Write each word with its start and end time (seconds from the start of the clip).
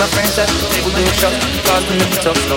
my 0.00 0.08
friends 0.16 0.32
at 0.40 0.48
the 0.48 0.64
table 0.72 0.88
doing 0.96 1.12
shots, 1.12 1.36
cars 1.60 1.84
in 1.92 2.00
the 2.00 2.08
top 2.24 2.36
slow. 2.48 2.56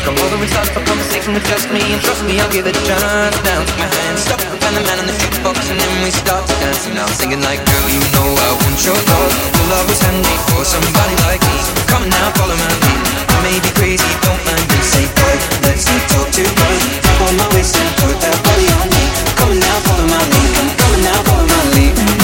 Come 0.00 0.16
over 0.16 0.40
and 0.40 0.48
start 0.48 0.72
for 0.72 0.80
conversation 0.80 1.36
with 1.36 1.44
just 1.44 1.68
me, 1.68 1.92
and 1.92 2.00
trust 2.00 2.24
me, 2.24 2.40
I'll 2.40 2.48
give 2.48 2.64
it 2.64 2.72
a 2.72 2.84
chance. 2.88 3.36
Now 3.44 3.60
take 3.68 3.76
my 3.76 3.84
hand, 3.84 4.16
stop 4.16 4.40
and 4.40 4.72
the 4.72 4.80
man 4.80 4.96
on 4.96 5.04
the 5.04 5.12
jukebox, 5.12 5.60
and 5.68 5.76
then 5.76 5.92
we 6.00 6.08
start 6.08 6.40
to 6.48 6.54
dance. 6.64 6.88
And 6.88 6.96
I'm 6.96 7.12
singing 7.20 7.44
like, 7.44 7.60
girl, 7.60 7.86
you 7.92 8.00
know 8.16 8.32
I 8.32 8.48
want 8.64 8.80
your 8.80 8.96
love. 8.96 9.32
Your 9.60 9.66
love 9.76 9.86
was 9.92 10.00
handmade 10.00 10.42
for 10.48 10.64
somebody 10.64 11.14
like 11.28 11.44
me. 11.44 11.56
Come 11.84 12.08
now, 12.08 12.32
follow 12.32 12.56
my 12.56 12.72
lead. 12.80 13.00
I 13.28 13.36
may 13.44 13.56
be 13.60 13.70
crazy, 13.76 14.08
don't 14.24 14.40
mind 14.48 14.64
me. 14.64 14.80
Say, 14.88 15.04
boy, 15.04 15.36
let's 15.68 15.84
get 15.84 16.00
talk 16.16 16.32
to 16.32 16.44
me. 16.48 16.72
Grab 17.04 17.28
on 17.28 17.34
my 17.44 17.48
waist 17.52 17.76
and 17.76 17.92
put 18.00 18.16
that 18.24 18.38
body 18.40 18.66
on 18.72 18.88
me. 18.88 19.04
Come 19.36 19.52
now, 19.60 19.76
follow 19.84 20.08
my 20.08 20.22
lead. 20.32 20.52
Come 20.80 20.96
now, 21.04 21.18
follow 21.28 21.44
my 21.44 21.60
lead. 21.76 22.23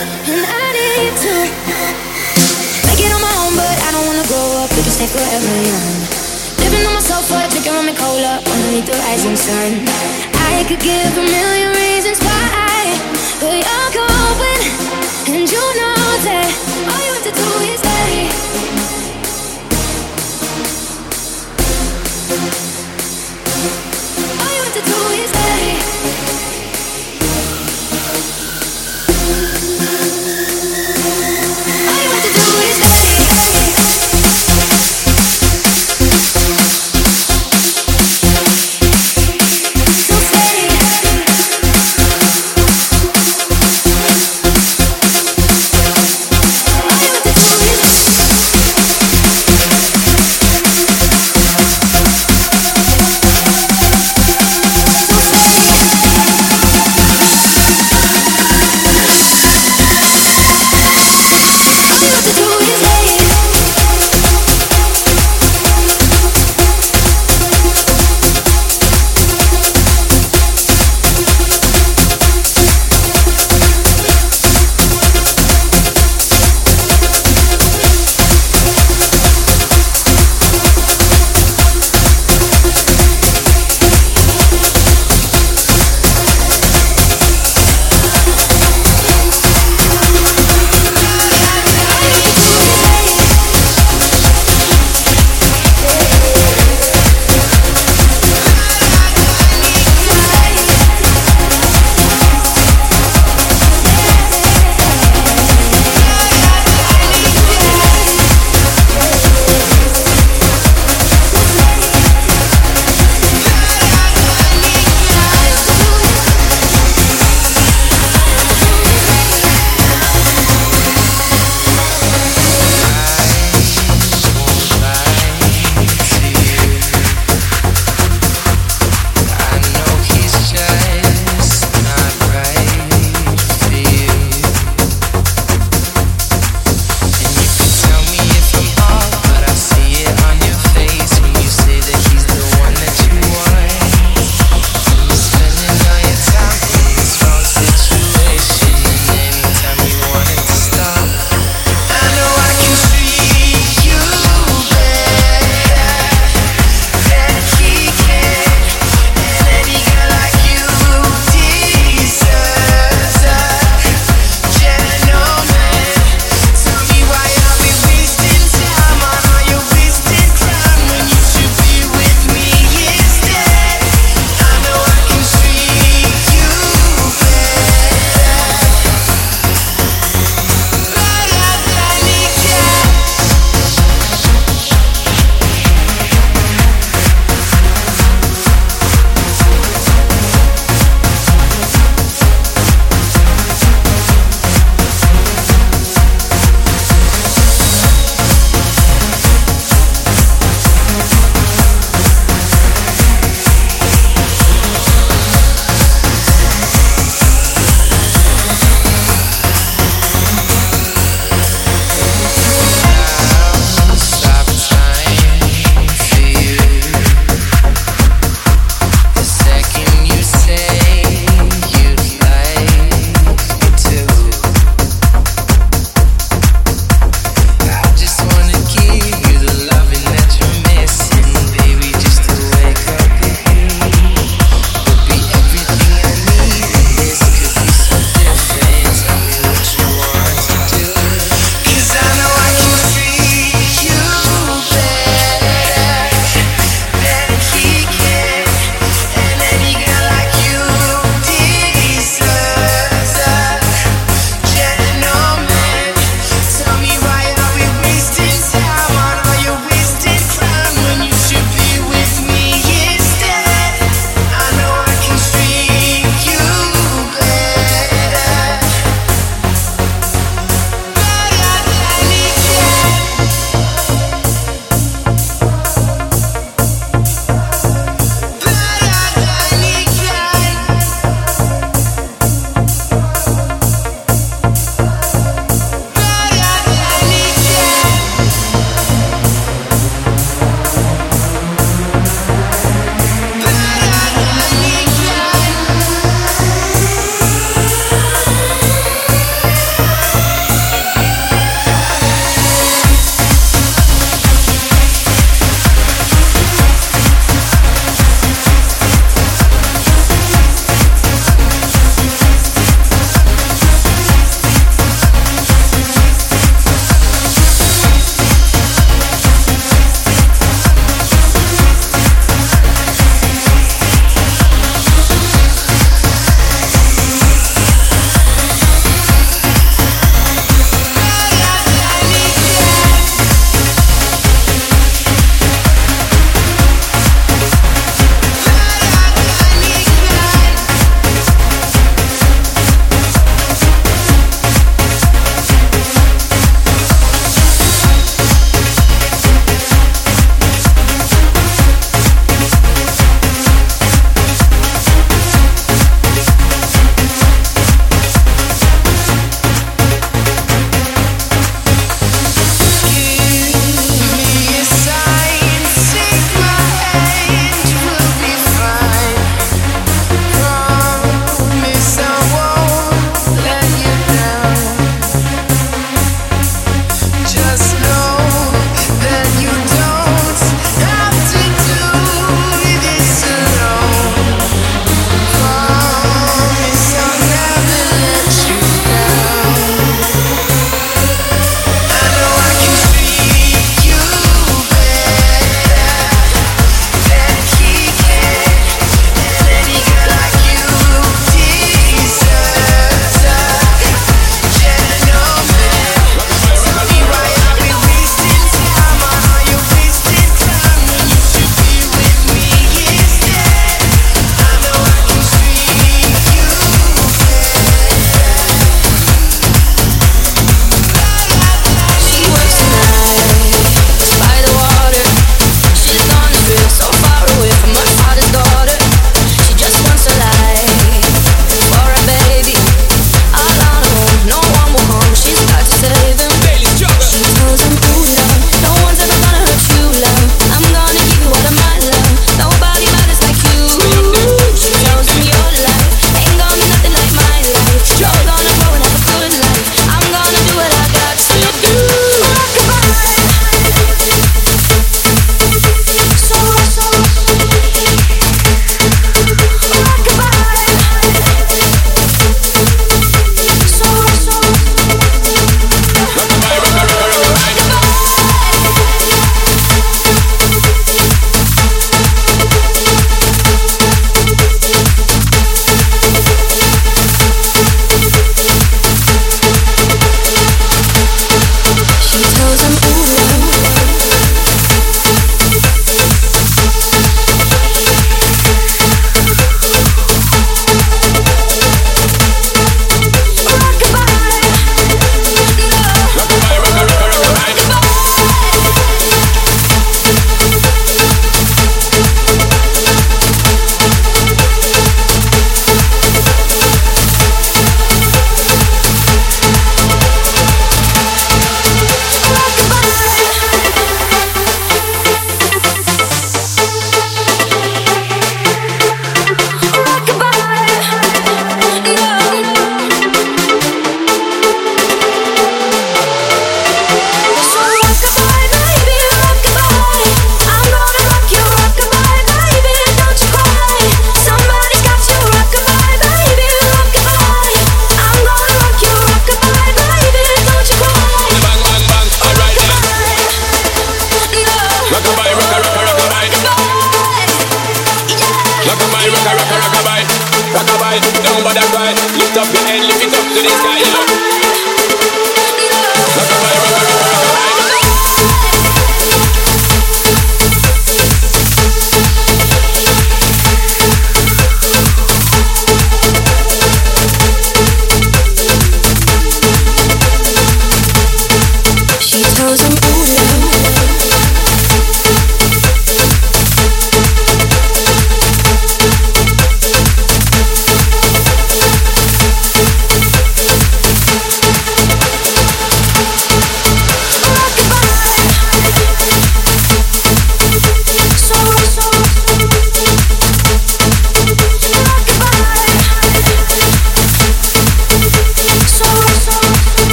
And 0.00 0.44
I 0.48 0.66
need 0.72 1.12
to 1.12 1.34
make 2.88 3.00
it 3.04 3.12
on 3.12 3.20
my 3.20 3.34
own, 3.44 3.52
but 3.52 3.76
I 3.84 3.88
don't 3.92 4.06
wanna 4.08 4.24
grow 4.32 4.64
up. 4.64 4.70
We 4.72 4.80
can 4.80 4.92
stay 4.96 5.06
forever 5.06 5.54
young. 5.60 6.20
Living 6.64 6.86
on 6.88 6.96
drinking 7.52 7.72
rum 7.72 7.88
and 7.88 7.98
cola 7.98 8.40
underneath 8.40 8.86
the 8.86 8.96
rising 9.04 9.36
sun. 9.36 9.84
I 10.52 10.64
could 10.68 10.80
give 10.80 11.12
a 11.16 11.24
million 11.24 11.70
reasons 11.76 12.18
why, 12.24 12.96
but 13.40 13.52
you're 13.60 13.80
and 15.28 15.44
you 15.44 15.64
know 15.80 16.04
that 16.24 16.48
all 16.88 17.00
you 17.04 17.12
have 17.12 17.24
to 17.28 17.32
do 17.36 17.48
is 17.68 17.80
stay. 17.80 18.49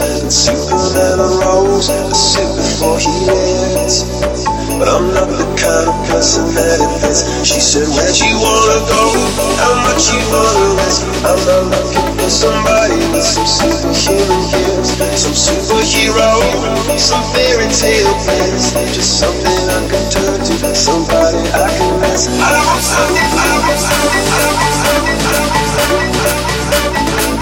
rose, 0.00 0.34
sipping 0.34 0.96
at 0.96 1.18
a 1.18 1.28
rose, 1.44 1.88
a 1.88 2.14
sip 2.14 2.48
before 2.56 2.98
he 2.98 3.12
ends. 3.30 4.02
But 4.78 4.88
I'm 4.90 5.14
not 5.14 5.30
the 5.30 5.46
kind 5.54 5.86
of 5.86 5.96
person 6.10 6.50
that 6.54 6.82
it 6.82 6.90
fits. 6.98 7.22
She 7.46 7.60
said, 7.60 7.86
Where'd 7.94 8.18
you 8.18 8.34
wanna 8.42 8.80
go? 8.90 9.02
How 9.62 9.74
much 9.86 10.10
you 10.10 10.18
wanna 10.34 10.82
risk? 10.82 11.06
I'm 11.22 11.38
not 11.46 11.62
looking 11.70 12.10
for 12.18 12.30
somebody 12.30 12.98
with 13.14 13.22
some 13.22 13.46
superhuman 13.46 14.42
gifts, 14.50 14.98
some 15.22 15.36
superhero, 15.36 16.42
some 16.98 17.22
fairy 17.30 17.70
tale 17.70 18.14
plans. 18.26 18.74
Just 18.90 19.20
something 19.22 19.46
I 19.46 19.78
can 19.86 20.04
turn 20.10 20.38
to, 20.42 20.74
somebody 20.74 21.38
I 21.54 21.70
can 21.70 22.00
rest. 22.00 22.30
I 22.34 22.58
want 22.66 22.82
something, 22.82 23.30
I 23.30 23.62
want 23.62 23.78
something, 23.78 24.26
I 24.26 24.46
want 24.58 24.74
something, 24.74 25.22
I 25.22 25.42
want 25.54 25.68
something. 25.78 27.33